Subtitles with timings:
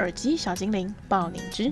[0.00, 1.70] 耳机小精灵，爆你知。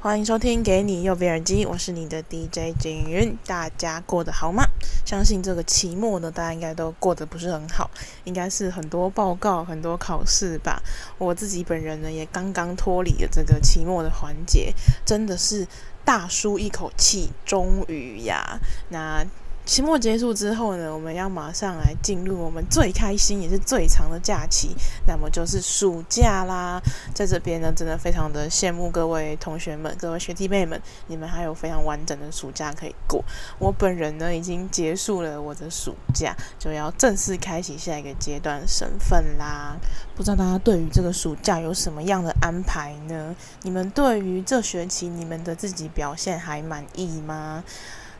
[0.00, 3.36] 欢迎收听《给你右边耳机》，我是你的 DJ 景云。
[3.44, 4.64] 大家过得好吗？
[5.04, 7.90] 相信这个期末呢，大家应该都过得不是很好，
[8.24, 10.82] 应该是很多报告、很多考试吧。
[11.18, 14.72] 我自己本人呢，也刚刚脱离了这个期末的环节，
[15.04, 15.68] 真的是
[16.06, 18.58] 大舒一口气，终于呀，
[18.88, 19.26] 那。
[19.68, 24.74] 期末结束之后呢，我们要马上来进入我们最开心也是最长的假期，
[25.06, 26.80] 那么就是暑假啦。
[27.12, 33.22] 在这边呢，真的非常的羡慕各位同学们、各位学弟妹们，你们还有非常完整的暑假可以过。
[33.58, 39.76] 我本人呢，已经结束了我的暑假，就要正式开启下一个阶段的身份啦。
[40.16, 43.36] 不知道大家对于这个暑假有什么样的安排呢？
[43.64, 47.62] 你们对于这学期你们的自己表现还满意吗？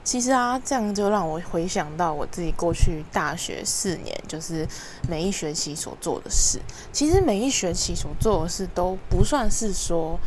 [0.08, 4.66] 其实啊，这样就让我回想到我自己过去大学四年，就是
[5.06, 6.58] 每一学期所做的事。
[6.90, 10.18] 其实每一学期所做的事都不算是说，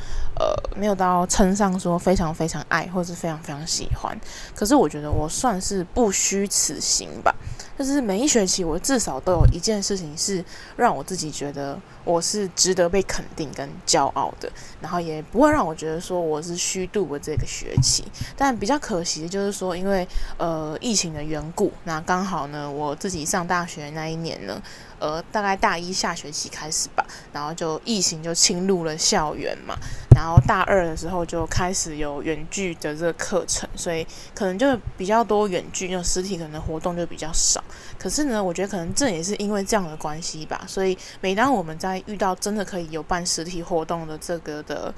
[0.42, 4.20] 呃，没有到称上说非常非常爱或者是非常非常喜欢。
[4.56, 7.36] 可是我觉得我算是不虚此行吧。
[7.78, 10.44] 就是每一学期，我至少都有一件事情是
[10.76, 18.04] 让我自己觉得我是值得被肯定跟骄傲的，然后也不会让我觉得说我是虚度了这个学期。
[18.38, 24.62] 但比较可惜的就是说，因为呃疫情的缘故，那刚好呢，我自己上大学那一年呢。
[25.02, 29.76] 呃，大概大一下学期开始吧，然后就疫情就侵入了校园嘛，
[30.16, 34.06] 然后大二的时候就开始有远距的这个课程，所以
[34.36, 37.64] 可能就比较多远距，就实体可能活动就比较少。
[37.98, 44.94] 可是呢，我觉得可能这也是因为这样的关系吧，所以每当我们在遇到真的可以有办实体活动的这个的。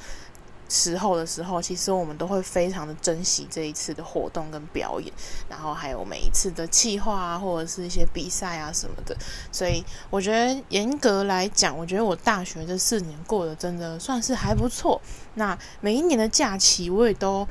[0.70, 5.14] 时候的时候，其实我们都会非常的珍惜这一次的活动跟表演，
[5.50, 9.16] 然后还有每一次的企划啊，或者是一些比赛啊什么的。
[9.52, 15.02] 所以我觉得严格来讲，我觉得我大学这四年过得真的算是还不错。
[15.36, 17.48] 那每一年的假期我也都。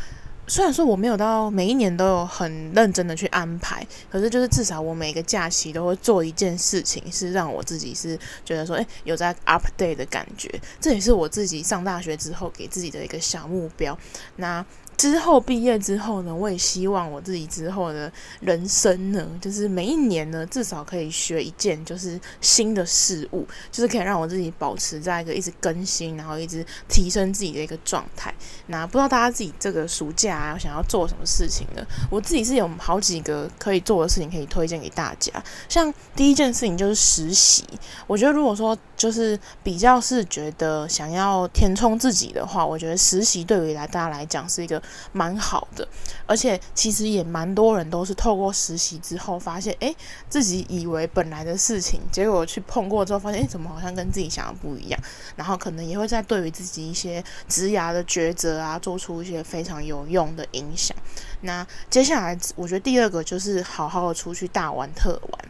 [0.52, 10.50] 虽然说我没有到每一年都有很认真的去安排，可是就是至少我每个假期都会做一件事情，是让我自己是觉得说，诶，有在 update 的感觉。
[10.78, 13.98] 这也是我自己上大学之后给自己的一个小目标。
[14.36, 14.62] 那。
[15.02, 28.32] 之后毕业之后呢，我也希望我自己之后的人生呢，就是每一年呢，至少可以学一件就是新的事物，就是可以让我自己保持在一个一直更新，然后一直提升自己的一个状态。
[28.68, 31.84] 那不知道大家自己这个暑假，想要做什么事情呢？
[32.08, 35.32] 我自己是有好几个可以做的事情可以推荐给大家。
[35.68, 37.64] 像第一件事情就是实习，
[38.06, 44.80] 我觉得如果说就是比较是觉得想要填充自己的话，我觉得实习对于来大家来讲是一个。
[45.12, 45.86] 蛮好的，
[46.26, 49.94] 而且其实也蛮多人都是透过实习之后发现，诶，
[50.28, 55.00] 自己以为本来的事情，结果去碰过之后发现，诶，怎么好像跟自己想的不一样？
[55.36, 60.96] 然后可能也会在对于自己一些职涯的抉择啊，做出一些非常有用的影响。
[61.42, 65.48] 那接下来，我觉得第二个就是好好的出去大玩特玩。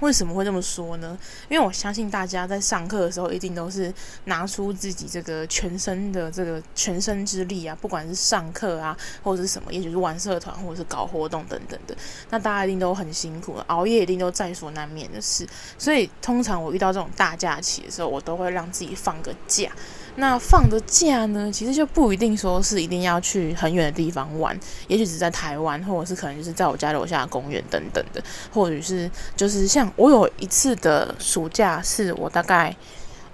[0.00, 1.18] 为什么会这么说呢？
[1.48, 3.92] 因为我相信大家在上课的时候，一定都是
[4.24, 11.96] 拿出自己这个全身的这个全身之力啊，不管是上课啊，或者是什么，也许是玩社团，或者是搞活动等等的。
[12.30, 15.48] 那大家一定都很辛苦，熬夜一定都在所难免的事。
[15.78, 19.70] 所以通常我遇到这种大假期的时候，我都会让自己放个假。
[20.18, 32.74] 那放的假呢，其实就不一定说是一定要去很远的地方玩，也许只在台湾，或者是可能就是在我家楼下的公园等等的，或者是就是像我有一次的暑假，是我大概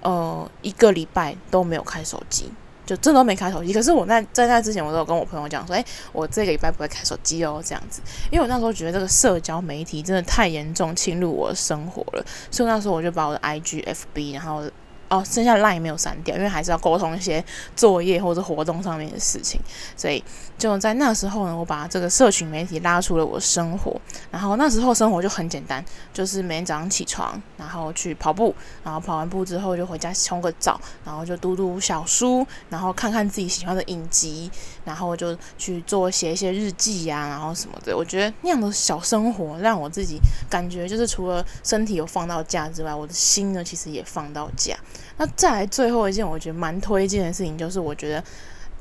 [0.00, 2.50] 呃一个礼拜都没有开手机，
[2.84, 3.72] 就真的都没开手机。
[3.72, 8.02] 可是我在在那之前，我都有跟我朋友讲说，诶，我这个礼拜不会开手机哦，这样子，
[8.32, 14.64] 因为我那时候觉得这个社交媒体真的太严重侵入我的生活了，所以那时候我就把我的 IG、FB，然后。
[15.12, 17.44] 哦，剩下 line 没有删掉，因为还是要沟通一些
[17.76, 19.60] 作业或者活动上面的事情，
[19.94, 20.24] 所以
[20.56, 24.00] 就在那时候呢，我把这个社群媒体拉出了我的生活。
[24.30, 34.50] 然后那时候生活就很简单，就是每天早上起床，然后去跑步，然后跑完步之后就回家冲个澡，然后就读读小书，然后看看自己喜欢的影集，
[34.84, 37.96] 然后就去做写一些日记呀、然后什么的。
[37.96, 40.18] 我觉得那样的小生活让我自己
[40.48, 44.76] 感觉就是除了身体有放到假之外，我的心呢其实也放到假。
[45.16, 48.22] 那再来最后一件我觉得蛮推荐的事情，就是我觉得。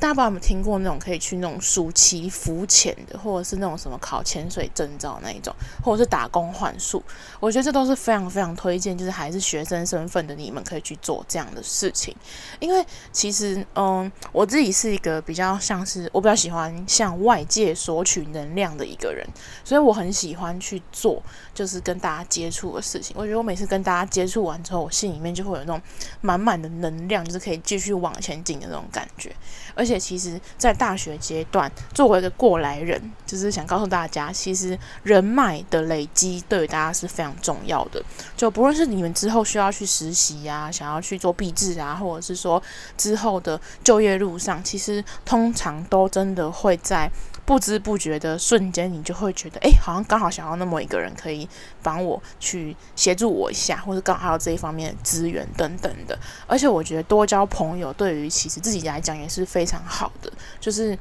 [0.01, 7.03] 大家不知道有没有听过那种可以去那种暑期浮潜的，或者是那种什么考潜水证照那一种，或者是打工换宿，
[7.39, 12.15] 我觉得这都是非常非常推荐，就是还是学生身份的你们可以去做这样的事情。
[12.59, 19.23] 因为其实，嗯，我自己是一个比较像是我比较喜欢向外界索取能量的一个人，
[19.63, 21.21] 所以我很喜欢去做
[21.53, 23.15] 就是跟大家接触的事情。
[23.19, 25.79] 我觉得我每次跟大家接触完之后，我心里面就会有那种
[26.21, 29.31] 满满的能量，就是可以继续往前进的那种感觉，
[29.75, 29.90] 而且。
[29.91, 38.01] 且其实，在大学阶段，作为一个过来人，就是想告诉大家，其实人脉的累积对于大家是非常重要的。
[38.37, 42.61] 就不论是你们之后需要去实习啊，想要去做毕制啊，或者是说
[42.97, 47.11] 之后的就业路上，其实通常都真的会在。
[47.43, 51.49] 不知不觉的瞬间，你就会觉得，哎，好像刚好想要那么一个人可以
[51.81, 56.17] 帮我去协助我一下，或者刚好有这一方面的资源等等的。
[56.47, 60.97] 而且我觉得多交朋友对于其实自己来讲也是非常好的，就是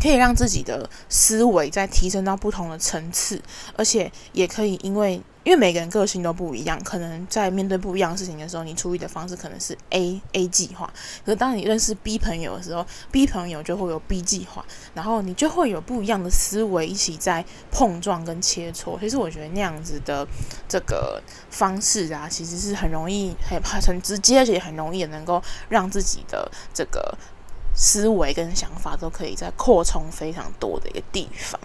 [0.00, 3.40] 可以让自己的思维再提升到不同的层次，
[3.76, 5.22] 而且也可以因为。
[5.44, 10.88] 因为每个人个性都不一样，可能在面对不一样的事情的时候，你处理的方式可能是 A A 计划。
[11.26, 14.64] 可是当你认识 B 朋友的时候，B 朋友就会有 B 计划，
[14.94, 18.96] 然后你就会有不一样的思维一起在碰撞跟切磋。
[19.00, 20.24] 其实我觉得那样子的
[20.68, 21.20] 这个
[21.50, 27.18] 方式啊，其实是很容易、很很直接，而且很容易能够让自己的这个
[27.74, 31.60] 思维跟想法都可以再扩充非常多的一个地方。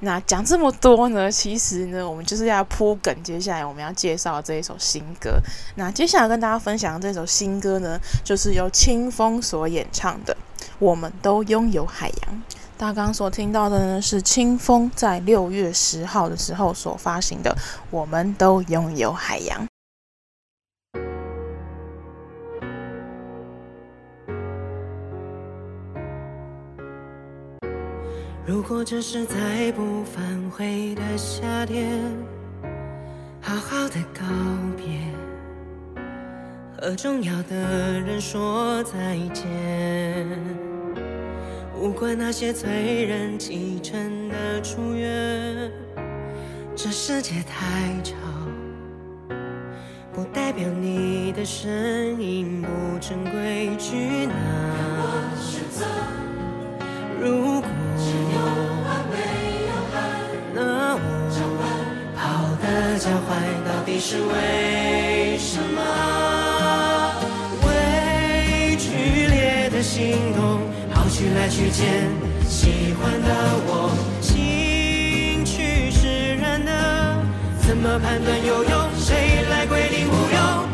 [0.00, 3.22] 那讲这么多呢，其实呢，我们就是要铺梗。
[3.22, 5.40] 接下来我们要介绍这一首新歌。
[5.76, 10.34] 那接下来跟大家分享这首新歌呢，就是由清风所演唱的
[10.80, 12.34] 《我们都拥有海洋》。
[12.76, 17.50] 大家刚所听到的呢，是清风在六月十号的时候所发行的
[17.90, 19.64] 《我们都拥有海洋》。
[28.44, 32.00] 如果这是再不返回的夏天，
[33.40, 34.24] 好好的告
[34.76, 34.98] 别，
[36.76, 40.26] 和重要的人说再见。
[41.80, 45.70] 无关那些催人启程的祝愿，
[46.74, 48.16] 这世界太吵，
[50.12, 51.70] 不代表你的声
[52.20, 53.70] 音不珍贵。
[53.78, 54.34] 去哪？
[57.20, 57.81] 如果。
[60.54, 60.98] 那我
[62.16, 62.20] 跑
[62.62, 63.30] 的脚踝
[63.66, 65.78] 到底是为什么？
[67.66, 68.86] 为剧
[69.28, 70.60] 烈的心动，
[70.92, 72.08] 跑去来去见
[72.46, 73.28] 喜欢的
[73.66, 73.90] 我，
[74.20, 76.70] 兴趣使然的，
[77.66, 78.90] 怎么判断有用？
[78.98, 80.71] 谁来规定无用？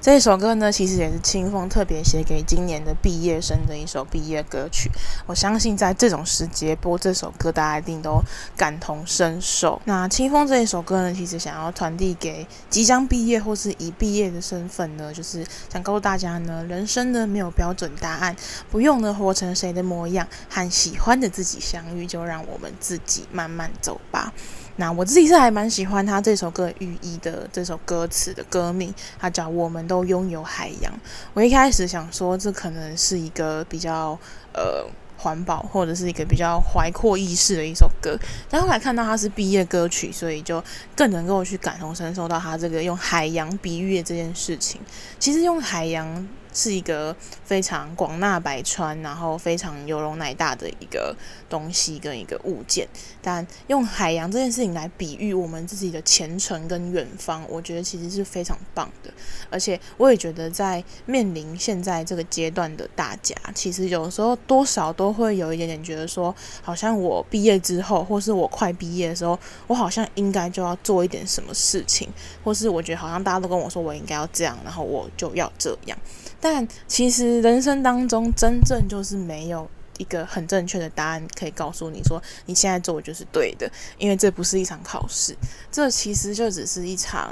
[0.00, 4.88] 这首歌呢，其实也是清风特别写给今年的毕业生的一首毕业歌曲。
[5.26, 8.22] 我相信在这种时节播这首歌，大家一定都
[8.56, 9.80] 感同身受。
[9.86, 18.34] 那清风这一首歌呢，其实想要传递给即将毕业或是已毕业的身份呢，就是想告诉大家呢，人生呢没有标准答案，
[18.70, 24.32] 不用呢活成谁的模样，和喜欢的自己相遇，就让我们自己慢慢走吧。
[24.78, 30.92] 那我自己是还蛮喜欢他这首歌寓意的这首歌词的歌名，它叫《我们都拥有海洋》。
[31.34, 34.16] 我一开始想说，这可能是一个比较
[34.54, 38.16] 呃环保或者是一个比较怀阔意识的一首歌，
[38.48, 40.62] 但后来看到它是毕业歌曲，所以就
[40.94, 44.80] 更能够去感同身受到他这个用海洋比喻的这件事情。
[45.18, 46.26] 其实用海洋。
[46.50, 51.14] 是一个非常广纳百川，然后非常有容乃大的一个
[51.48, 52.88] 东西跟一个物件。
[53.28, 59.12] 但用海洋这件事情来比喻我们自己的前程跟远方，我觉得其实是非常棒的。
[59.50, 72.08] 而且我也觉得，在面临现在这个阶段的大家，其实有时候多少都会有一点点觉得说，好像我毕业之后，或是我快毕业的时候，我好像应该就要做一点什么事情，
[72.42, 75.98] 或是我觉得好像大家都跟我说我应该要这样，然后我就要这样。
[76.40, 85.36] 但其实人生当中，真正就是没有一个很正确的答案可以告诉你说，你现在做的就是对的，因为这不是一场考试，
[85.70, 87.30] 这其实就只是一场，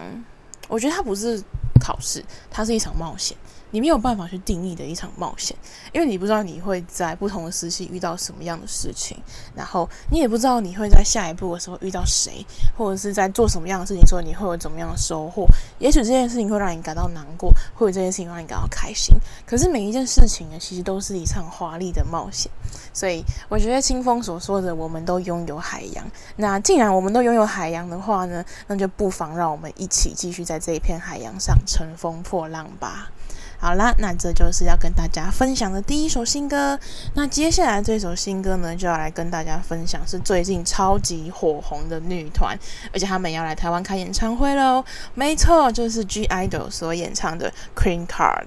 [0.68, 1.42] 我觉得它不是
[1.80, 3.36] 考试，它是一场冒险。
[3.72, 5.54] 你没有办法去定义的一场冒险，
[5.92, 9.20] 因为你不知道你会在不同的时期遇到什么样的事情，
[9.56, 12.46] 然后你也不知道你会在下一步的时候遇到谁，
[12.76, 15.46] 或者是在做什么样的事情的时候你会有怎么样的收获。
[15.80, 19.16] 也许这件事情会让你感到难过，或者这件事情让你感到开心。
[19.44, 22.50] 可是每一件事情呢，其实都是一场华丽的冒险。
[22.92, 26.04] 所以我觉得清风所说的“我们都拥有海洋”，
[26.36, 33.10] 那既然我们都拥有海洋的话呢，那就不妨让我们一起继续在这一片海洋上乘风破浪吧。
[33.58, 36.78] 好啦，那这就是要跟大家分享的第一首新歌。
[37.14, 42.58] 那接下来这首新歌呢，就要来跟大家分享是最近超级火红的女团，
[42.92, 44.84] 而且他们要来台湾开演唱会喽。
[45.14, 48.44] 没错，就是 G IDOL 所演唱的《Cream Card》。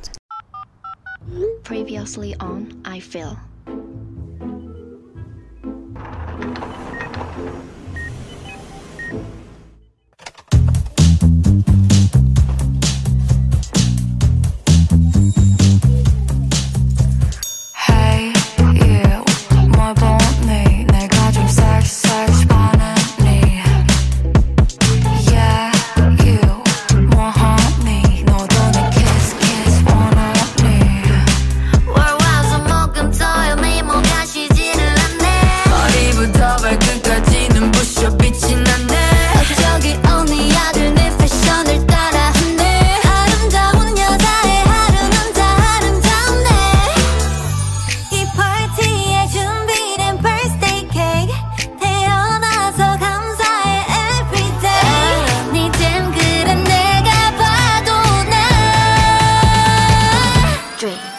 [1.63, 3.37] Previously on I Feel。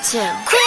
[0.02, 0.59] Two.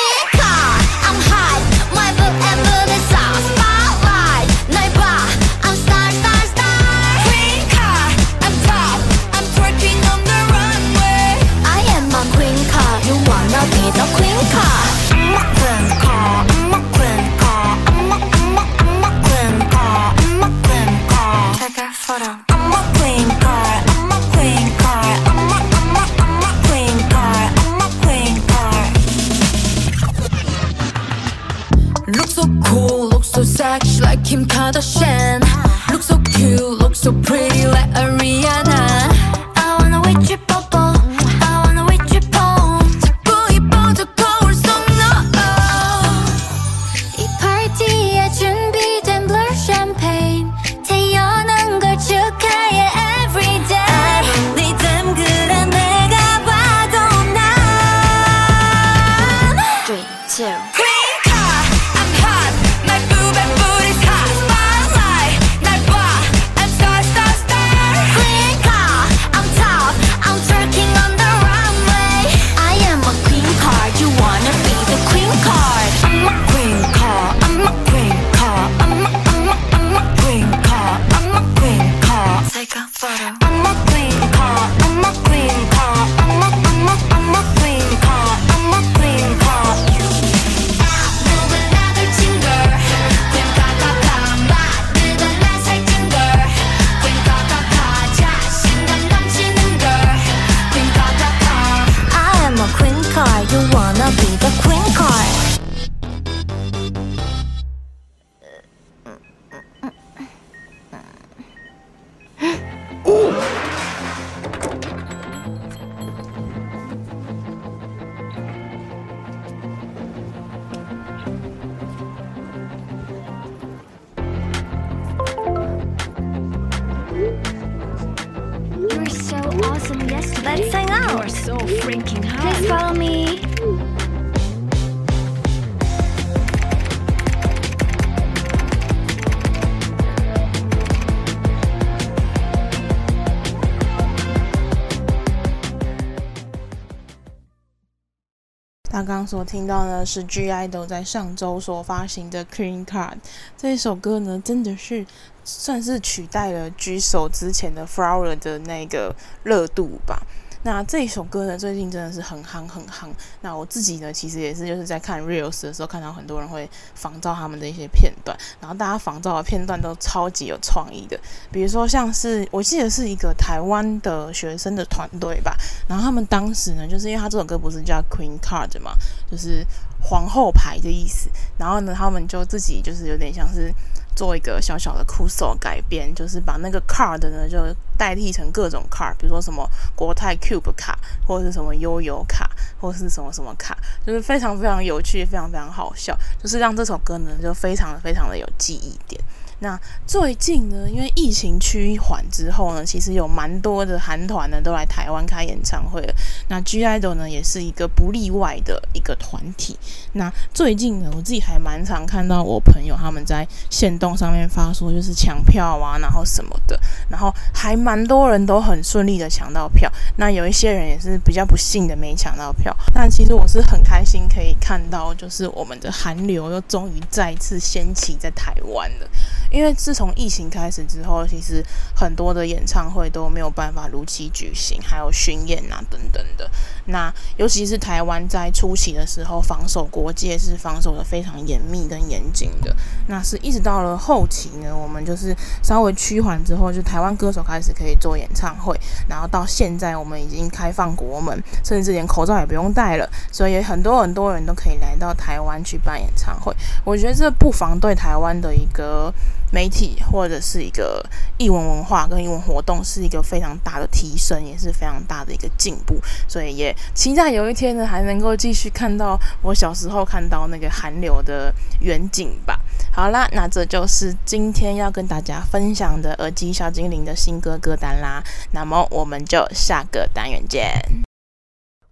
[149.33, 153.13] 所听到呢，是 (G)I-DLE 在上周所发行的《Clean Card》
[153.57, 155.03] 这一首歌呢，真的是
[155.43, 160.21] 算是取代了 G 手之前的《Flower》的那个热度吧。
[160.65, 163.09] 那这一首歌呢，最近真的是很夯很夯。
[163.41, 171.19] 那我自己呢，其实也是就是在看 Reels 的时候，看到很多人会仿照他们的一些片段，然后大家仿照的片段都超级有创意的。
[171.51, 175.55] 比如说像是我记得是一个台湾的学生的团队吧，
[175.87, 178.95] 然后他们当时呢，就是因为他这首歌不是叫 Queen Card 嘛，
[179.29, 179.65] 就是
[180.01, 181.29] 皇后牌的意思。
[181.57, 183.73] 然后呢，他们就自己就是有点像是。
[184.15, 190.97] 做一个小小的酷手改编，就是把那个 card 呢，就代替成各种 card，比如说什么国泰 Cube 卡，
[191.27, 192.49] 或者是什么悠游卡，
[192.79, 199.21] 或者是什么什么卡，就是非常非常有趣，非常非常好笑，就是让这首歌呢，就非常非常的有记忆点。
[199.63, 206.13] 那最近呢，因为疫情趋缓之后呢，其实有蛮多的韩团呢都来台湾开演唱会了。
[206.49, 209.79] 那 G I DOL 呢也是一个不例外的一个团体。
[210.11, 219.89] 那最近呢，我自己还蛮常看到我朋友他们在线动上面发说，就是抢票啊，然后什么的，然后还蛮多人都很顺利的抢到票。
[220.17, 222.75] 那有一些人也是比较不幸的没抢到票。
[222.93, 229.09] 但其实我是很开心可以看到，就是我们的韩流又终于再次掀起在台湾了。
[229.53, 231.63] 因为自从疫情开始之后，其实
[231.95, 236.49] 很多的演唱会都没有办法如期举行，还有巡演啊等等的。
[236.85, 242.75] 那尤其是台湾在初期的时候，防守国界是防守的非常严密跟严谨的。
[243.07, 248.75] 那是一直到了后期呢，我们就是稍微趋缓之后，就台湾歌手开始可以做演唱会，
[249.07, 256.51] 然后到现在我们已经开放国门，甚至连口罩也不用戴了，所以很多很多人都可以来到台湾去办演唱会。
[256.83, 259.13] 我觉得这不妨对台湾的一个。
[259.53, 261.05] 媒体或者是一个
[261.37, 272.59] 译文文化跟译文活动是一个非常大的提升，也是非常大的一个进步，所以也期待有一天呢，还能够继续看到我小时候看到那个韩流的远景吧。
[272.91, 278.23] 好啦，那这就是今天要跟大家分享的耳机小精灵的新歌歌单啦。
[278.51, 280.81] 那么我们就下个单元见。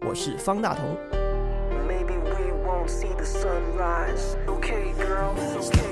[0.00, 0.84] 我是方大同。
[1.86, 4.36] Maybe we won't see the sunrise.
[4.48, 5.34] Okay, girl.
[5.60, 5.91] Okay.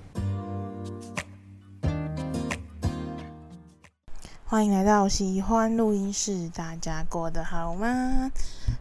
[4.51, 8.29] 欢迎来到喜欢录音室，大家过得好吗？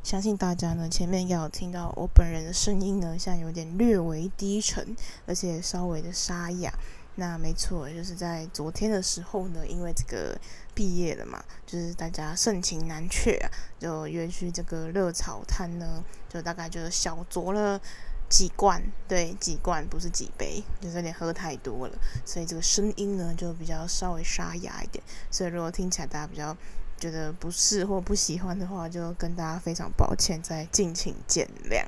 [0.02, 6.72] 相信大家呢，前面应该有听到我本人的声音呢，现在有点略微低沉，而且稍微的沙哑。
[7.14, 10.36] 那没错，就是在昨天的时候呢，因为这个
[10.74, 13.46] 毕业了嘛，就是大家盛情难却啊，
[13.78, 17.80] 就约去这个热炒摊呢，就大概就是小酌了
[18.30, 26.56] 几罐，对，几罐不是几杯，就是有点喝太多了，所以这个声音呢就比较稍微沙哑一点，所以如果听起来大家比较
[26.96, 31.84] 觉得不适或不喜欢的话，就跟大家非常抱歉，再敬请见谅。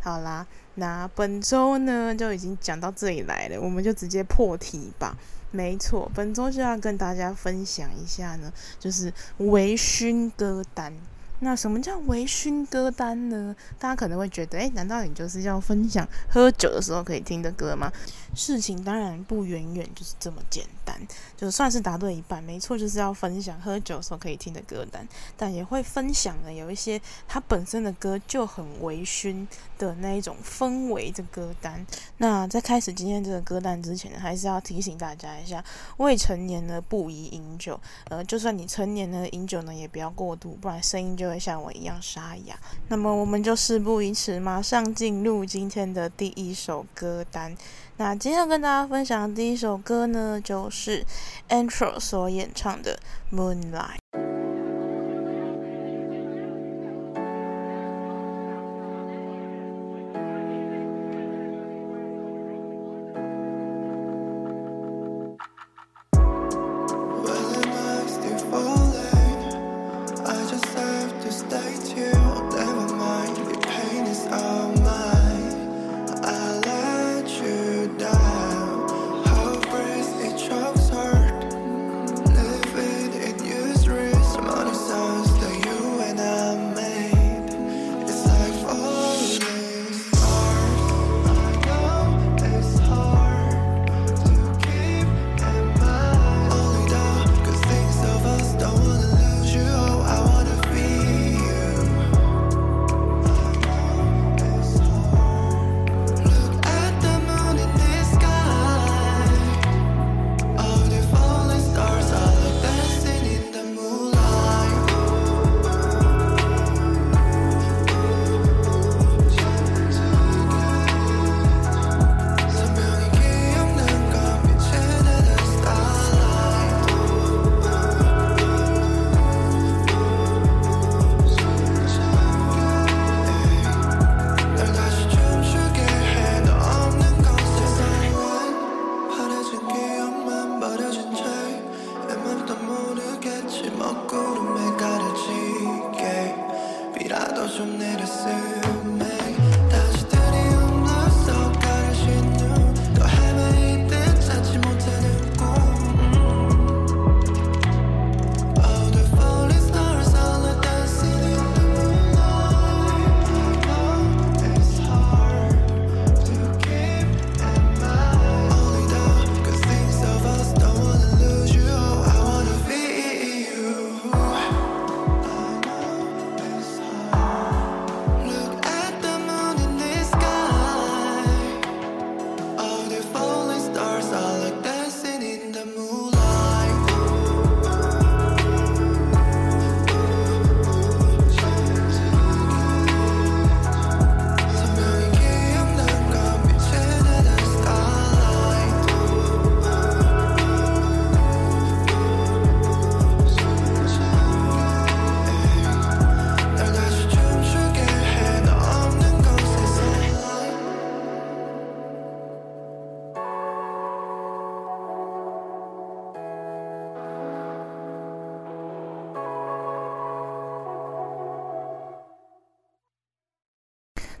[0.00, 0.46] 好啦。
[0.78, 5.16] 那本周呢就已经讲到这里来了，我们就直接破题吧。
[5.50, 10.92] 没错，本周就要跟大家分享一下呢，就是微醺歌单。
[11.40, 13.54] 那什么叫微醺歌单呢？
[13.78, 17.92] 大家可能会觉得，诶，难道你就是要分享喝酒的时候可以听的歌吗？
[18.34, 20.98] 事情当然不远远就是这么简单，
[21.36, 29.46] 就算是答对一半，没错，就是要分享喝酒时候可以听的歌单，但也会分享呢，有一些它本身的歌就很微醺
[29.78, 31.84] 的那一种氛围的歌单。
[32.18, 35.64] 那在开始今天这个歌单之前呢，还是要提醒大家一下，
[35.96, 41.06] 未成年呢不宜饮酒，呃，就算你成年呢饮酒呢也不要过度，不然声音。
[41.16, 42.58] 就会像我一样沙哑。
[42.88, 47.56] 那么我们就事不宜迟，马上进入今天的第一首歌单。
[47.98, 51.02] 那今天要跟大家分享的第一首歌呢，就是
[51.48, 52.98] Antro 所演唱的
[53.34, 53.96] 《Moonlight》。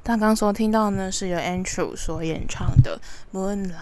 [0.06, 3.00] 刚刚所听到呢，是由 Andrew 所演唱的
[3.36, 3.72] 《Moonlight》。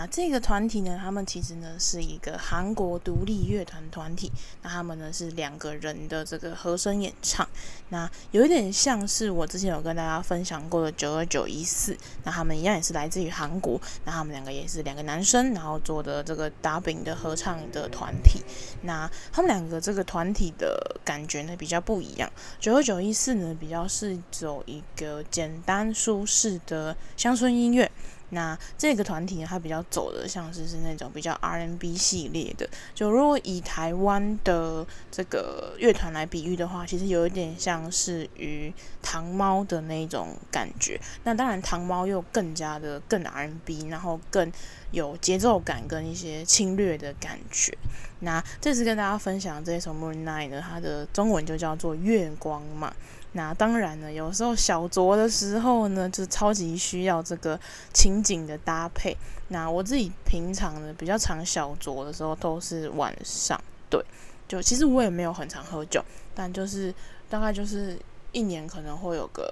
[0.00, 4.32] 那这个团体呢，他们其实呢是一个韩国独立乐团团体。
[4.62, 7.46] 那他们呢是两个人的这个和声演唱。
[7.90, 11.94] 那有一点像是我之前有跟大家分享过的九二九一四。
[12.24, 13.78] 那他们一样也是来自于韩国。
[14.06, 18.40] 那他们两个也是两个男生，然后做的这个 dubbing 的合唱的团体。
[18.84, 22.32] 那他们两个这个团体的感觉呢比较不一样。
[22.58, 27.92] 九二九一四呢比较是走一个简单舒适的乡村音乐。
[28.30, 32.68] 那这个团体呢，它比较走的像是是那种比较 R&B 系列的。
[32.94, 41.00] 就如果以台湾的这个乐团来比喻的话，其实有一点像是与糖猫的那种感觉。
[41.24, 44.50] 那当然，糖猫又更加的更 R&B，然后更
[44.90, 47.76] 有节奏感跟一些侵略的感觉。
[48.20, 52.92] 那这次跟大家分享这首《Moonlight》呢，它的中文就叫做月光嘛。
[53.32, 57.58] 那当然呢，有时候小酌的时候呢，就超级需要这个
[57.92, 59.16] 情景的搭配。
[59.48, 64.04] 那我自己平常呢，比较常小酌的时候都是晚上，对，
[64.48, 66.92] 就其实我也没有很常喝酒，但就是
[67.28, 67.96] 大概就是
[68.32, 69.48] 一年可能会有个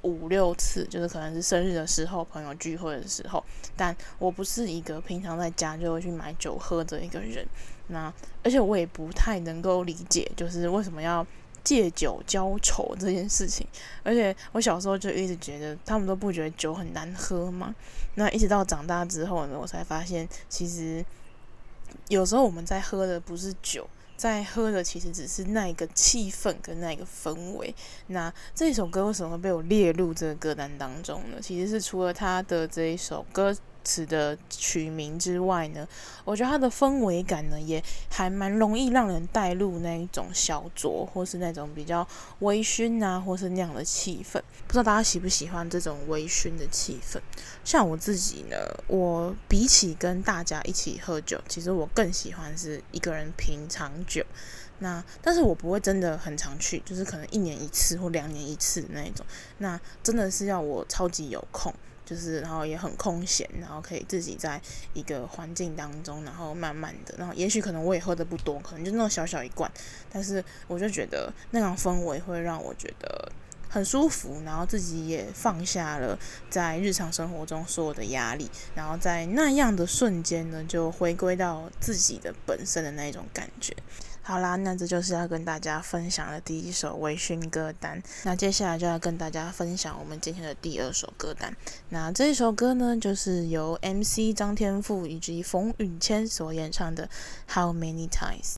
[0.00, 3.44] 五六次，就是可能是生日的时候、朋友聚会的时候。
[3.76, 7.46] 但我不是一个平常在家就会去买酒喝的一个人。
[7.88, 8.10] 那
[8.42, 11.26] 而且我也不太能够理解，就是为什么要。
[11.62, 13.66] 借酒浇愁这件事情，
[14.02, 17.74] 而且我小时候就一直觉得他们都不觉得酒很难喝嘛。
[18.14, 21.04] 那一直到长大之后呢，我才发现其实
[22.08, 27.74] 有时候我们在喝的不是酒，在喝的其实只是那一个气氛跟那一个氛围。
[28.08, 31.38] 那这首歌为什么会被我列入这个歌单当中呢？
[31.40, 35.86] 其实是除了他的这一首歌词的取名之外呢，
[36.24, 42.06] 我觉得它的氛围感呢，也还蛮容易让人带入那一种小酌，或是那种比较
[42.40, 44.40] 微醺啊，或是那样的气氛。
[44.66, 47.18] 不知道大家喜不喜欢这种微醺的气氛？
[47.64, 54.24] 像我自己呢，我比起跟大家一起喝酒，其实我更喜欢是一个人品尝酒。
[54.82, 59.26] 那但是我不会真的很常去，就是可能一年一次或两年一次那一种。
[59.58, 61.74] 那真的是要我超级有空。
[62.10, 64.60] 就是，然后也很空闲，然后可以自己在
[64.94, 69.70] 一个环境当中，然后慢慢的，然后也许可能我也喝的不多，可能就那种小小一罐，
[70.12, 73.30] 但是我就觉得那样氛围会让我觉得
[73.68, 76.18] 很舒服，然后自己也放下了
[76.50, 83.72] 在日常生活中所有的压力，然后在那样的瞬间呢，就回归到自己的本身的那一种感觉。
[84.30, 88.00] 好啦，那这就是要跟大家分享的第一首微醺歌单。
[88.22, 91.52] 那接下来就要跟大家分享我们今天的第二首歌单。
[91.88, 97.10] 那这首歌呢，就是由 MC 张天赋以及冯允谦所演唱的
[97.52, 98.54] 《How Many Times》。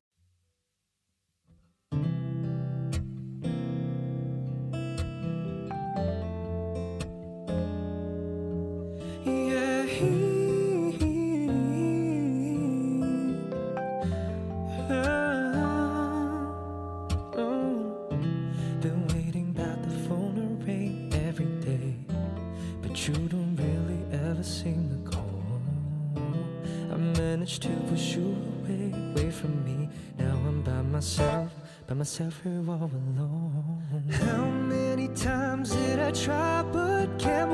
[27.53, 28.35] much to push you
[28.65, 29.89] away, away from me.
[30.19, 31.53] Now I'm by myself,
[31.87, 34.09] by myself here all alone.
[34.11, 37.51] How many times did I try but can't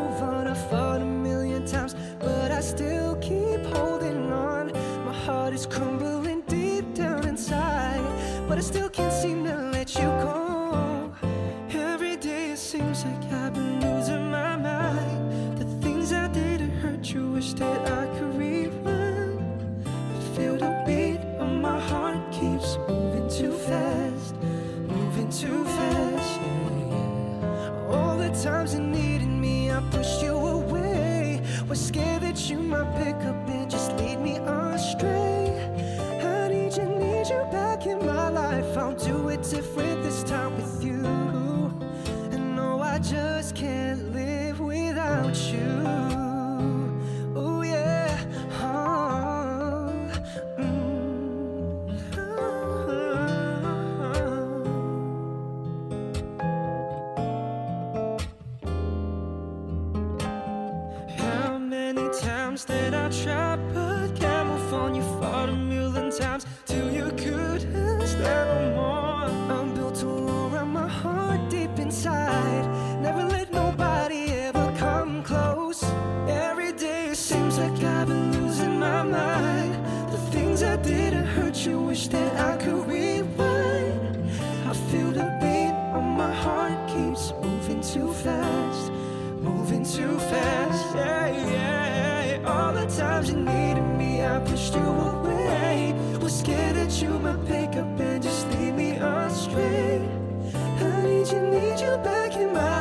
[102.02, 102.77] back in my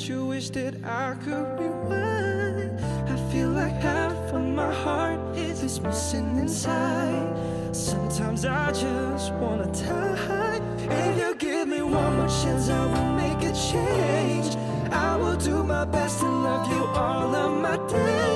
[0.00, 2.80] hurt you, wish that I could rewind.
[3.08, 7.36] I feel like half of my heart is missing inside.
[7.72, 10.60] Sometimes I just wanna die.
[10.90, 14.56] If you give me one more chance, I will make a change.
[14.90, 18.29] I will do my best to love you all of my days.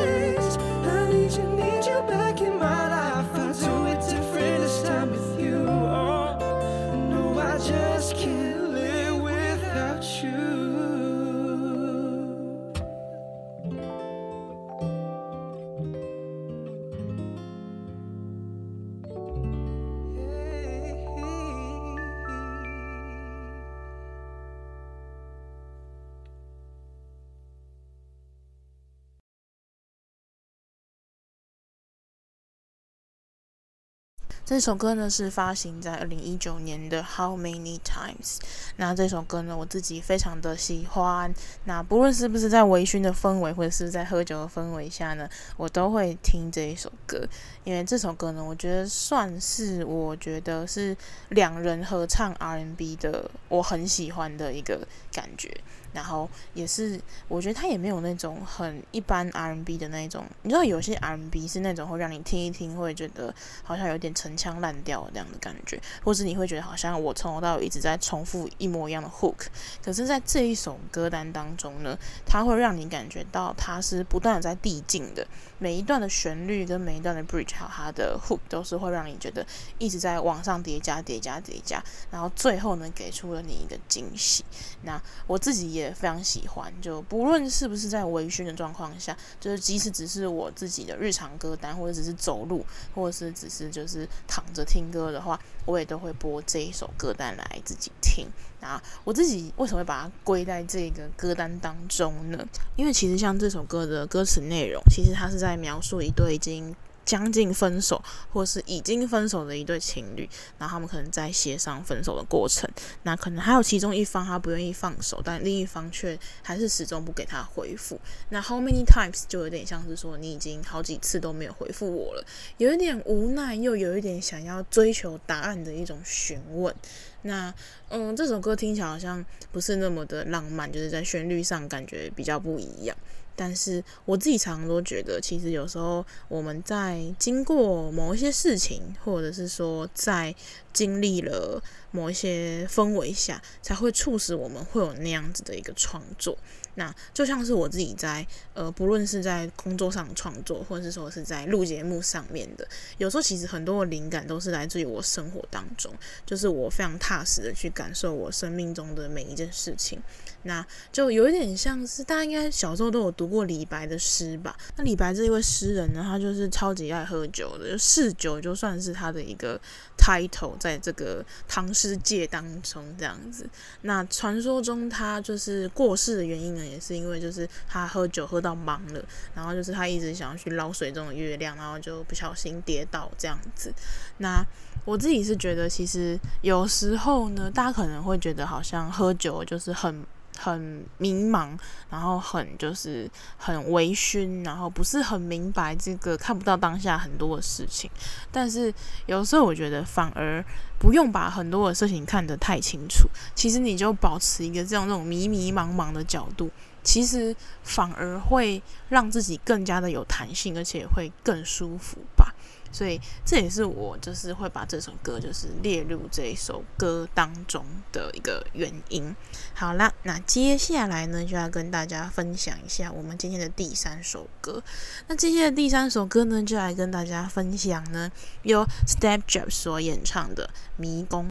[34.46, 38.36] 这首歌呢是发行在二零一九年的《How Many Times》。
[38.76, 41.34] 那这首歌呢，我自己非常的喜欢。
[41.64, 45.26] 那不论是不是在微醺的氛围，或者是在喝酒的氛围下呢，
[45.56, 47.26] 我都会听这一首歌。
[47.64, 50.94] 因为这首歌呢，我觉得算是我觉得是
[51.30, 55.50] 两人合唱 R&B 的，我很喜欢的一个感觉。
[55.94, 60.26] 然后也是，我觉得他也没有那种很一般 R&B 的那种。
[60.42, 69.46] 你知道有些 R&B 是那种会让你听一听会觉得好像有点陈腔滥调这样的感觉，或是你会觉得好像我从头到尾一直在重复一模一样的 hook。
[69.84, 71.96] 可是，在这一首歌单当中呢，
[72.26, 75.24] 它会让你感觉到它是不断的在递进的，
[75.60, 79.46] 每一段的旋律跟每一段的 bridge 还有它的 hook 都是会让你觉得
[79.78, 84.44] 一直在往上叠加、叠加、叠加，然后最后呢，给出了你一个惊喜。
[84.82, 85.94] 那我自己也。
[85.94, 98.26] 非常喜欢，就不论是不是在微醺的状况下，就是即使只是我自己的日常歌单，或者只是走路，或者是只是就是躺着听歌的话，我也都会播这一首歌单来自己听。
[98.60, 102.46] 那我自己为什么会把它归在这个歌单当中呢？
[102.76, 106.74] 因为其实像这首歌的歌词内容，其实它是在描述一对已经。
[107.04, 112.68] 将近分手，或是已经分手的一对情侣，然后他们可能在协商分手的过程，
[113.02, 118.00] 那可能还有其中一方他不愿意放手，但另一方却还是始终不给他回复。
[118.30, 122.24] 那 How many times 就有点像是说，你已经好几次都没有回复我了，
[122.58, 126.74] 有一点无奈，又有一点想要追求答案的一种询问。
[127.22, 127.52] 那
[127.88, 132.96] 嗯，这首歌听起来好像不是那么的浪漫，就是在旋律上感觉比较不一样。
[133.36, 140.34] 但是我自己常常都觉得，其实有时候我们在经过某一些事情，或者是说在
[140.72, 146.36] 经历了某一些氛围下，才会促使我们会有那样子的一个创作。
[146.76, 152.66] 那就像是我自己在呃，不论是在工作上创作，或者是说是在录节目上面的，
[152.98, 155.92] 有时候其实很多的灵感都是来自于我生活当中，
[156.26, 160.00] 就是我非常踏实的去感受我生命中的每一件事情。
[160.46, 164.54] 那就有一点像是大家应该小时候都有读过李白的诗吧？
[164.76, 169.58] 那李白这一位诗人呢，他就是超级爱喝酒的，就嗜酒就算是他的一个
[169.96, 173.48] title，在这个唐诗界当中这样子。
[173.82, 183.72] 那传说中他就是过世的原因呢，也是因为就是他喝酒喝到忙了，然后就是他一直想要去捞水中的月亮，然后就不小心跌倒这样子。
[184.18, 184.44] 那
[184.84, 190.04] 我自己是觉得，其实有时候呢，大家可能会觉得好像喝酒就是很。
[190.36, 191.56] 很迷茫，
[191.90, 197.90] 然后很就是很微醺，然后不是很明白这个看不到当下很多的事情。
[198.32, 198.72] 但是
[199.06, 200.44] 有时候我觉得反而
[200.78, 206.50] 不用把很多的事情看得太清楚，其实你就保持一个这样那种迷迷茫茫的角度，
[206.82, 212.33] 其实反而会让自己更加的有弹性，而且会更舒服吧。
[212.74, 219.14] 所以这也是我就是会把这首歌就是列入这一首歌当中的一个原因。
[219.54, 224.60] 好啦，那接下来呢就要跟大家分享一下我们今天的第三首歌。
[225.06, 228.10] 那今天的第三首歌呢，就来跟大家分享呢，
[228.42, 230.46] 由 Step Jobs 所演唱的
[230.76, 231.28] 《迷宫》。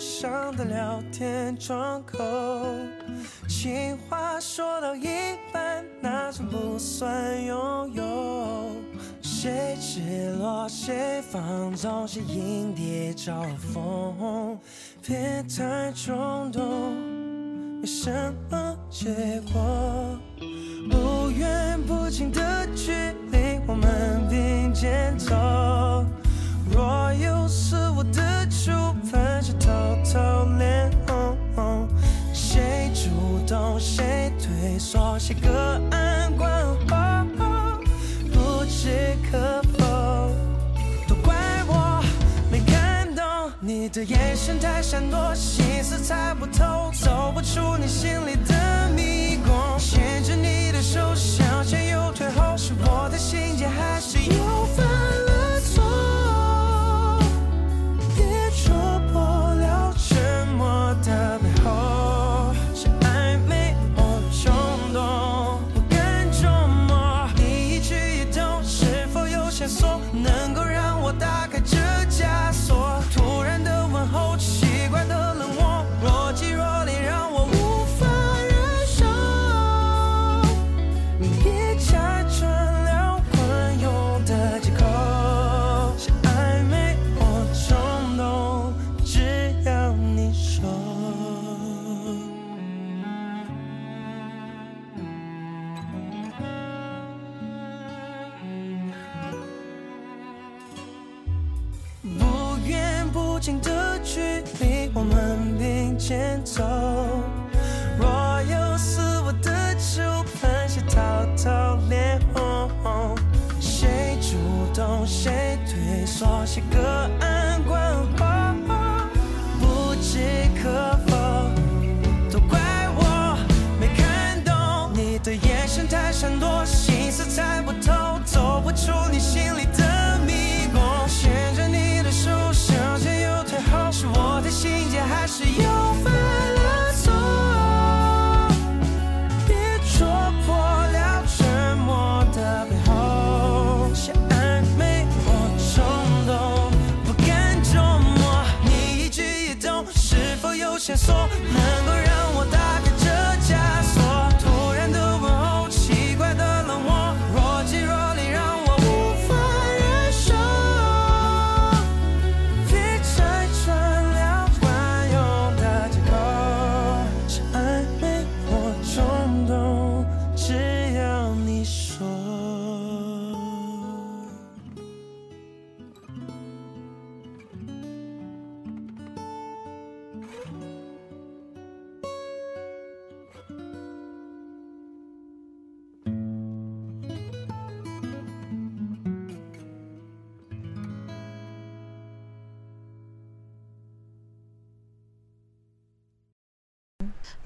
[0.00, 2.18] 上的聊天窗口，
[3.48, 5.06] 情话说到一
[5.52, 8.72] 半，那算不算拥有？
[9.20, 14.58] 谁赤裸，谁放纵，谁阴跌招风？
[15.02, 16.94] 别太冲动，
[17.80, 18.10] 没什
[18.50, 20.18] 么结果。
[20.90, 23.03] 不远不近的距离
[34.94, 35.50] 多些个
[35.90, 36.48] 案关
[36.88, 37.26] 怀，
[38.32, 40.30] 不知可否？
[41.08, 41.34] 都怪
[41.66, 42.00] 我
[42.48, 43.24] 没看懂
[43.58, 51.53] 你的眼神太闪躲，心思猜不透，走不出你心里的迷宫，牵着你的手想。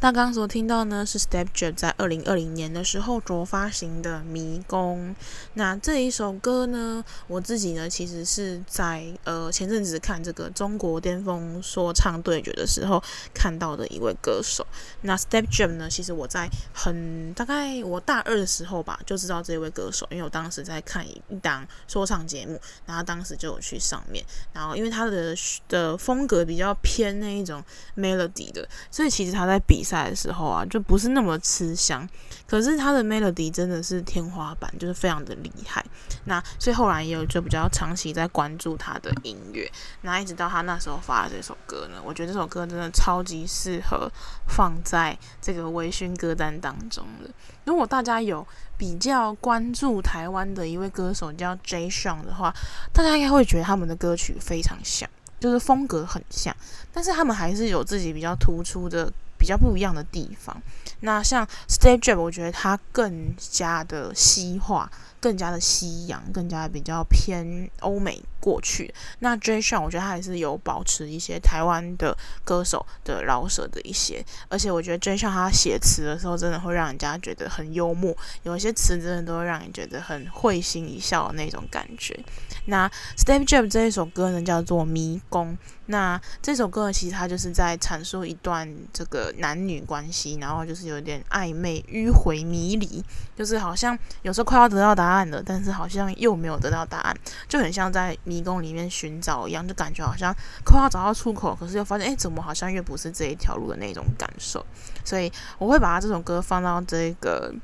[0.01, 5.11] 那刚刚所听到呢，是 StepJab 在二零二零年的时候所发行的《迷宫》。
[5.55, 13.03] 那这一首歌呢，我自己呢，其实是在呃前阵子看这个中国巅峰说唱对决的时候
[13.35, 14.65] 看到的一位歌手。
[15.01, 25.35] 那 StepJab 呢，其实我在很大概我大二的时候吧，就知道这位歌手，因为我当时在看一档说唱节目，然后当时就有去上面，然后因为他的
[25.69, 27.61] 的风格比较偏那一种
[27.97, 32.07] melody 的，所以其实他在比赛的时候啊，就不是那么吃香。
[32.47, 35.85] 可是他的 melody 真的是天花板，就是非常的厉害。
[36.25, 39.71] 那所以后来也有就比较长期在关注他的音乐。
[40.01, 44.11] 那一直到他那时候发的这首歌呢，我觉得这首歌真的超级适合
[44.47, 47.31] 放在这个微醺歌单当中的。
[47.65, 48.47] 如果大家有
[48.79, 52.55] 比较关注台湾的一位歌手叫 Jay Sean 的话，
[52.95, 55.07] 大家应该会觉得他们的歌曲非常像，
[55.39, 56.57] 就是风格很像，
[56.91, 59.13] 但是他们还是有自己比较突出的。
[59.39, 60.61] 比较不一样的地方，
[61.01, 68.93] 那像 StepJab，我觉得它更加的西化，更加的西洋，更加比较偏欧美过去。
[69.19, 82.19] 那 Jay Sean，我觉得他还是有保持一些台湾的歌手的饶舌的一些，而且我觉得 Jay Sean 他写词的时候，真的会让人家觉得很幽默，有一些词真的都会让你觉得很会心一笑的那种感觉。
[82.67, 85.53] 那 StepJab 这一首歌呢，叫做《迷宫》。
[85.91, 93.03] 那这首歌，其实它就是在阐述一段这个男女关系，然后就是有点暧昧、迂回、迷离，
[93.35, 97.17] 就是好像有时候快要得到答案答案的，但是好像又没有得到答案，
[97.49, 100.35] 就很像在迷宫里面寻找一样，就感觉好像
[100.65, 104.63] 快要找到出口，可是又发现，哎，怎么好像又不是这一条路的那种感受。
[105.03, 107.55] 所以我会把它这首歌放到这个。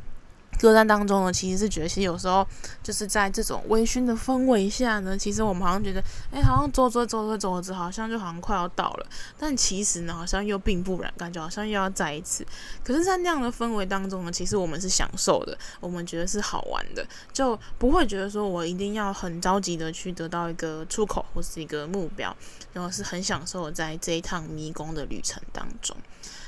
[0.60, 2.46] 歌单当中呢，其实是觉得，其实有时候
[2.82, 6.02] 就是在这种微醺的氛围下呢，其实我们好像觉得，
[6.32, 9.06] 哎，好像走走走走走着，好像就好像快要到了，
[9.38, 12.46] 但其实呢，好像又并不然，感觉好像又要再一次。
[12.82, 22.34] 可是，在那样的氛围当中呢，其实我们是享受的，我们觉得是好玩的，就不会觉得说我一定要很着急的去得到一个出口或是一个目标，
[22.72, 25.96] 然后是很享受在这一趟迷宫的旅程当中。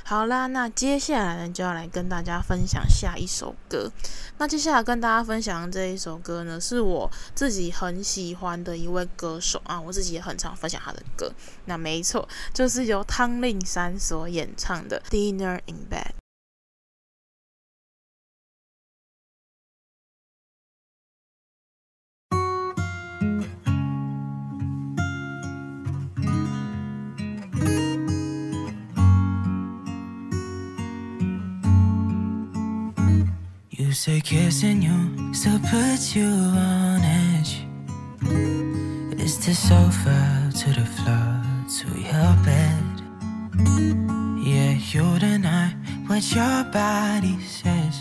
[0.09, 3.91] 好啦，那接下来呢，就要来跟大家分享下一首歌。
[4.37, 11.29] 那接下来跟大家分享的这一首歌呢，是我自己很喜欢的一位歌手啊，我自己也很常分享他的歌。
[11.65, 16.05] 那没错，就是由汤令山所演唱的《Dinner in Bed》。
[33.97, 37.65] Say kissing you still puts you on edge.
[39.19, 41.41] It's the sofa to the floor
[41.77, 42.85] to your bed.
[44.45, 45.73] Yeah, you deny
[46.05, 47.95] what your body says.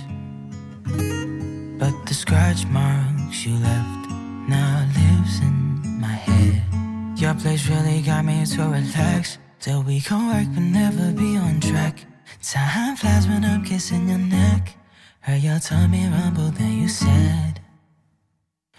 [1.78, 4.10] But the scratch marks you left
[4.50, 6.62] now lives in my head.
[7.18, 9.38] Your place really got me to relax.
[9.60, 12.04] Till we can work but never be on track.
[12.42, 14.75] Time flies when I'm kissing your neck.
[15.26, 17.58] Heard your tummy rumble, then you said,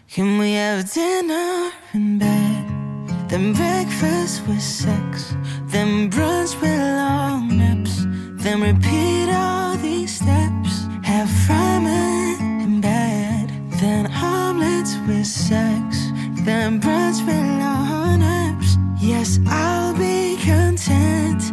[0.09, 3.27] Can we have dinner in bed?
[3.27, 5.35] Then breakfast with sex.
[5.63, 8.05] Then brunch with long naps.
[8.41, 10.85] Then repeat all these steps.
[11.03, 13.51] Have ramen in bed.
[13.81, 15.97] Then omelets with sex.
[16.45, 18.77] Then brunch with long naps.
[19.01, 21.43] Yes, I'll be content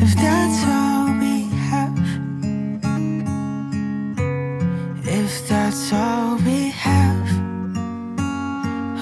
[0.00, 1.05] if that's all
[5.76, 7.28] that's all we have.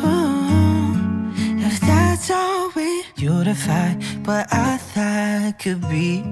[0.05, 1.33] Ooh,
[1.65, 3.93] if that's all we beautify
[4.25, 6.25] what I thought could be.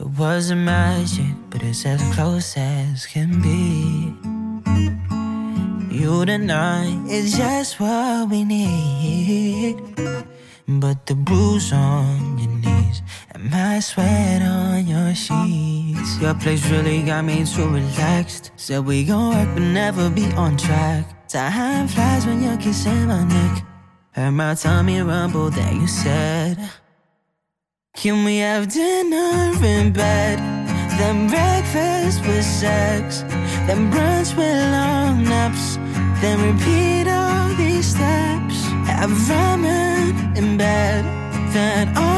[0.00, 4.12] It wasn't magic, but it's as close as can be.
[5.94, 9.76] You deny it's just what we need.
[10.66, 12.79] But the bruise on your
[13.32, 16.20] and my sweat on your sheets.
[16.20, 18.52] Your place really got me too relaxed.
[18.56, 21.04] Said we gon' work but never be on track.
[21.28, 23.64] Time flies when you're kissing my neck.
[24.12, 26.58] Heard my tummy rumble, then you said,
[27.94, 30.38] Can we have dinner in bed?
[30.98, 33.22] Then breakfast with sex.
[33.66, 35.76] Then brunch with long naps.
[36.20, 38.56] Then repeat all these steps.
[38.90, 41.04] Have ramen in bed.
[41.54, 42.09] Then omelets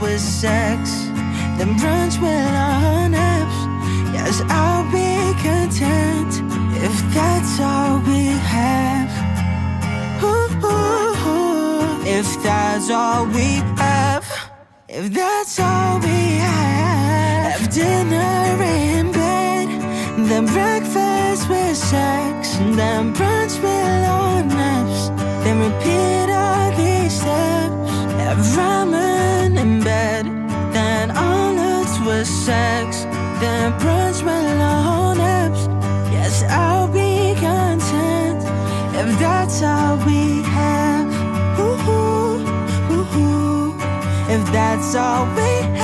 [0.00, 0.90] with sex.
[1.56, 3.58] Then brunch with long naps.
[4.14, 6.32] Yes, I'll be content
[6.86, 9.10] if that's all we have.
[10.22, 12.02] Ooh, ooh, ooh.
[12.04, 13.48] If that's all we
[13.82, 14.26] have.
[14.88, 17.60] If that's all we have.
[17.60, 19.68] Have dinner in bed.
[20.28, 22.56] Then breakfast with sex.
[22.78, 25.08] Then brunch with long naps.
[25.44, 27.90] Then repeat all these steps.
[28.22, 29.17] Have ramen
[32.24, 33.04] sex.
[33.40, 35.66] Then brunch with long naps.
[36.12, 38.42] Yes, I'll be content
[39.00, 41.06] if that's all we have.
[41.60, 42.48] Ooh, ooh.
[44.30, 45.77] If that's all we have.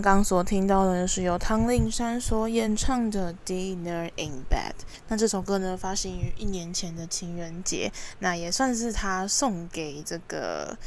[0.00, 4.70] 刚刚所听到的是由汤令山所演唱的《Dinner in Bed》。
[5.08, 7.90] 那这首歌呢，发行于一年前的情人节，
[8.20, 10.78] 那也算是他送给这个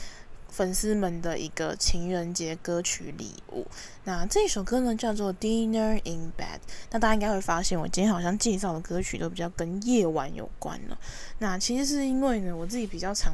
[0.48, 3.68] 粉丝们的一个情人节歌曲礼物。
[4.06, 6.58] 那这首歌呢，叫做《Dinner in Bed》。
[6.92, 10.98] 那大家应该会发现，我今天好像介绍的歌曲都比较跟夜晚有关了。
[11.40, 13.34] 那其实是因为呢，我自己比较常。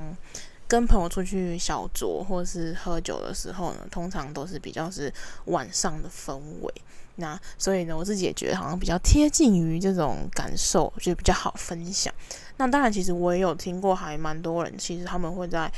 [0.68, 5.13] 跟朋友出去小酌或是喝酒的时候呢，通常都是比较是
[5.45, 6.74] 晚上的氛围。
[7.15, 12.13] 那所以呢，我自己也觉得好像比较贴近于这种感受，就比较好分享。
[12.57, 15.72] 那当然，其实我也有听过，还蛮多人其实他们会在。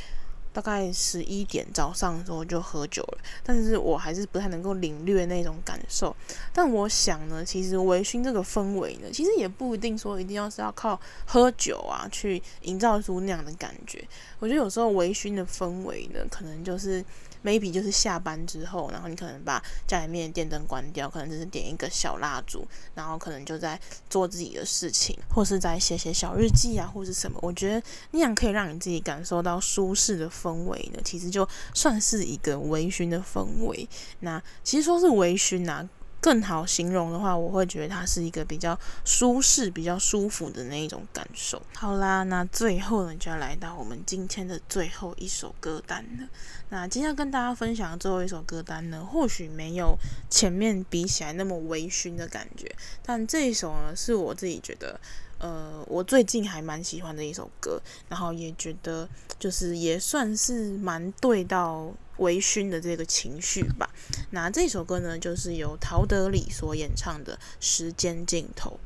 [0.52, 6.16] 大概十一点早上的时候就喝酒了，但是我还是不太能够领略那种感受。
[6.54, 14.04] 但我想呢，其实微醺这个氛围呢，其实也不一定说一定要是要靠喝酒啊去营造出那样的感觉。
[14.40, 17.04] 我觉得有时候微醺的氛围呢，可能就是
[17.44, 23.80] maybe 就是下班之后，然后你可能把家里面的电灯关掉，可能只是点一个小蜡烛，然后可能就在
[24.10, 27.40] 做自己的事情，或是在写写小日记啊，或是什么。
[27.42, 27.82] 我觉得
[28.12, 33.88] 那样可以让你自己感受到舒适的氛围呢，其实就算是一个微醺的氛围。
[34.20, 35.88] 那其实说是微醺啊。
[36.22, 41.62] 更好形容的话，我会觉得它是一个比较舒适、比较舒服的那一种感受。
[41.76, 46.28] 好啦，那最后呢，就要来到我们今天的最后一首歌单了。
[46.70, 49.98] 那今天要跟大家分享的最后一首歌单呢，或许没有
[50.30, 52.70] 前面比起来那么微醺的感觉，
[53.06, 55.00] 但这一首呢，是我自己觉得，
[55.38, 59.08] 呃，我最近还蛮喜欢的一首歌，然后也觉得
[59.40, 61.92] 就是也算是蛮对到。
[62.20, 63.90] 微醺的这个情绪吧。
[64.30, 68.80] 那这首歌呢，就是由陶德里所演唱的《时间尽头》。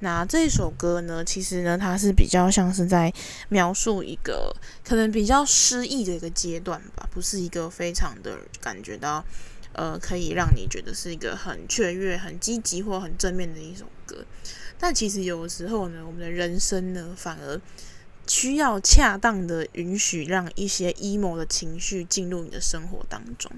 [0.00, 3.12] 那这首歌呢，其实呢，它是比较像是在
[3.48, 9.24] 描述一个可能比较失意的一个阶段吧，不是一个非常的感觉到
[9.72, 14.24] 呃，可以让你觉得是一个很雀跃、很积极或很正面的一首歌。
[14.78, 17.60] 但其实有时候呢，我们的人生呢，反而。
[18.30, 23.50] 需要恰当的允许，让一些 emo 的情绪进入你的生活当中。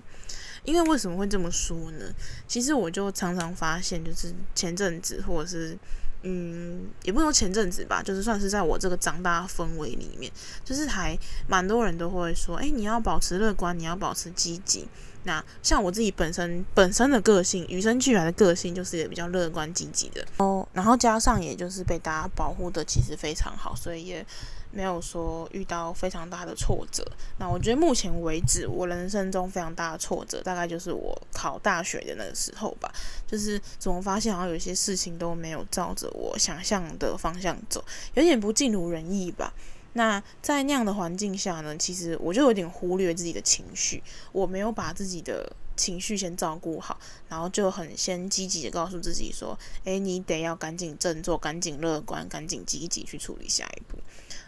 [0.65, 2.07] 因为为什么会这么说呢？
[2.49, 5.77] 其实我就常常发现，就是前阵子，或者是
[6.23, 10.33] 嗯，也不说前阵子吧，就是算是在我这个长大氛围里面，
[10.65, 14.89] 就是还蛮多人都会说，哎，你要保持乐观，你要保持积极。
[15.25, 20.67] 那像我自己本身本身的个性，与生俱来的个性就是也比较乐观积极的哦。
[20.73, 24.27] 然后加上也就是被大家保护的其实非常好，所以也
[24.73, 27.05] 没有说遇到非常大的挫折。
[27.39, 32.93] 那我觉得目前为止，我人生中非常大的挫折，大概就是我考大学的那个时候吧。
[33.27, 39.53] 就是怎么发现好像有些事情都没有照着我想象的方向走，有点不尽如人意吧。
[39.95, 44.03] 那在那样的环境下呢，其实我就有点忽略自己的情绪，
[44.33, 46.99] 我没有把自己的情绪先照顾好，
[47.29, 53.99] 然后就很先积极的告诉自己说，诶，你得要赶紧振作，赶紧乐观，赶紧积极去处理下一步。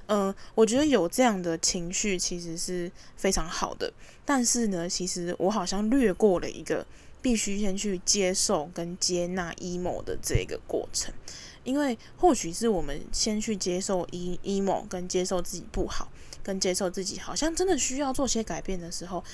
[0.07, 3.93] 嗯、我觉得有这样的情绪其实是非常好的，
[4.25, 6.87] 但是呢，其实我好像略过了一个
[7.23, 11.13] 必须先去接受跟接纳 emo 的这个过程。
[11.65, 19.25] 因为或许是我们先去接受 emo，跟接受自己不好，跟接受自己好像真的需要做些改变的时候，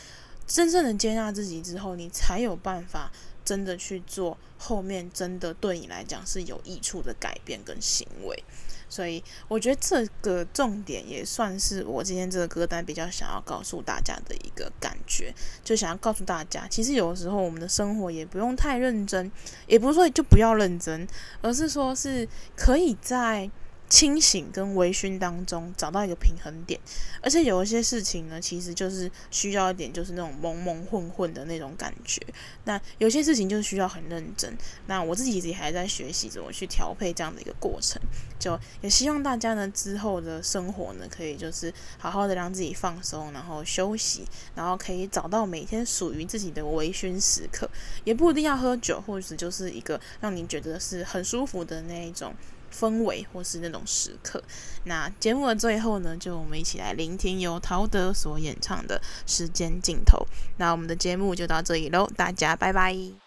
[0.47, 3.11] 真正的接纳自己之后，你才有办法
[3.45, 8.45] 真的去做后面真的对你来讲是有益处的改变跟行为。
[8.91, 15.33] 所以我觉得这个重点也算是我今天这个歌单比较想要告诉大家的一个感觉，
[15.65, 19.33] 就想要告诉大家，其实有时候我们的生活也不用太认真，
[19.67, 21.09] 也不是说就不要认真，
[21.41, 23.51] 而是说是可以在。
[23.91, 26.81] 清醒跟微醺当中找到一个平衡点，
[27.21, 32.23] 而且有一些事情呢，其实就是需要一点，就是那种蒙蒙混混的那种感觉。
[32.65, 34.57] 那有些事情就是需要很认真。
[34.87, 38.01] 那我自己己还在学习怎么去调配这样的一个过程。
[38.39, 44.25] 就也希望大家呢之后的生活呢，可以就是好好的让自己放松，然后休息，
[44.55, 47.69] 然后可以找到每天属于自己的微醺时刻。
[48.05, 52.33] 也不一定要喝酒，或者就是一个让你觉得是很舒服的那一种。
[52.73, 54.43] 氛围或是那种时刻，
[54.85, 59.01] 那节目的最后呢，就我们一起来聆听由陶德所演唱的
[59.31, 60.19] 《时间尽头》。
[60.57, 63.20] 那我们的节目就到这里喽，大家拜拜。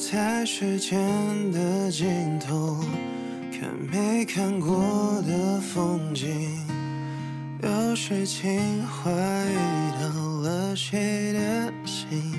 [0.00, 0.98] 在时间
[1.52, 2.82] 的尽头，
[3.52, 6.26] 看没看过的风景。
[7.62, 10.08] 有时情怀遇到
[10.40, 12.34] 了谁的心，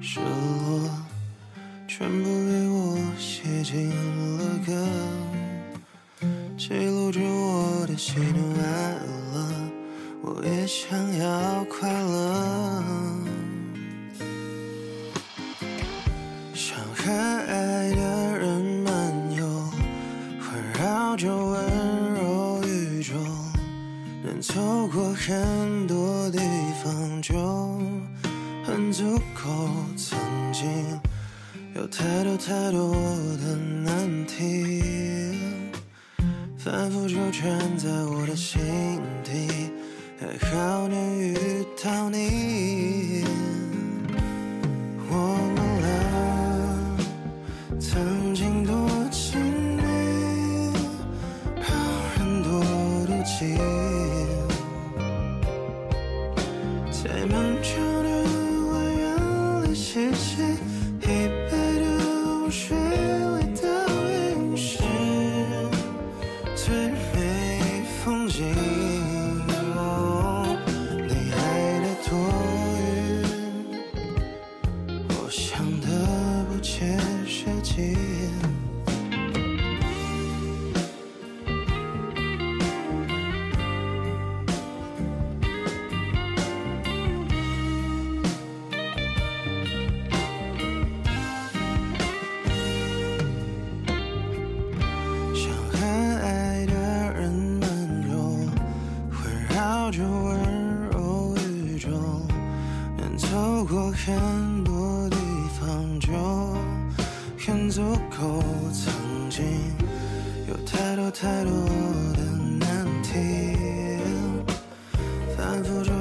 [0.00, 0.88] 失落
[1.86, 3.90] 全部被我写进
[4.38, 4.72] 了歌，
[6.56, 8.96] 记录着我的喜怒哀
[9.34, 9.46] 乐。
[10.22, 12.97] 我也想要快乐。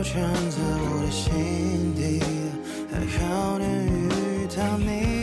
[0.09, 2.21] 圈在我的心底
[2.89, 5.16] 还好能遇到你